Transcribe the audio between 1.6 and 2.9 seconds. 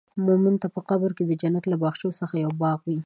له باغونو څخه یو باغ